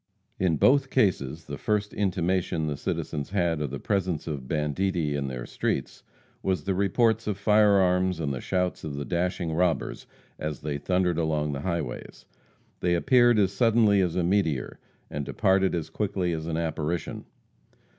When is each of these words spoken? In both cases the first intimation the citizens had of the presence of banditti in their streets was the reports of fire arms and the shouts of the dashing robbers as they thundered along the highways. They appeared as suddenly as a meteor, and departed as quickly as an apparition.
In 0.39 0.57
both 0.57 0.89
cases 0.89 1.45
the 1.45 1.59
first 1.59 1.93
intimation 1.93 2.65
the 2.65 2.75
citizens 2.75 3.29
had 3.29 3.61
of 3.61 3.69
the 3.69 3.79
presence 3.79 4.25
of 4.25 4.47
banditti 4.47 5.13
in 5.15 5.27
their 5.27 5.45
streets 5.45 6.01
was 6.41 6.63
the 6.63 6.73
reports 6.73 7.27
of 7.27 7.37
fire 7.37 7.73
arms 7.73 8.19
and 8.19 8.33
the 8.33 8.41
shouts 8.41 8.83
of 8.83 8.95
the 8.95 9.05
dashing 9.05 9.53
robbers 9.53 10.07
as 10.39 10.61
they 10.61 10.79
thundered 10.79 11.19
along 11.19 11.51
the 11.51 11.61
highways. 11.61 12.25
They 12.79 12.95
appeared 12.95 13.37
as 13.37 13.51
suddenly 13.53 14.01
as 14.01 14.15
a 14.15 14.23
meteor, 14.23 14.79
and 15.11 15.23
departed 15.23 15.75
as 15.75 15.91
quickly 15.91 16.33
as 16.33 16.47
an 16.47 16.57
apparition. 16.57 17.25